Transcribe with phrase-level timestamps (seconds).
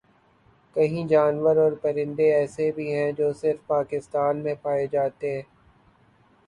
[0.75, 5.35] کہیں جانور اور پرندے ایسے بھی ہیں جو صرف پاکستان میں پائے جاتے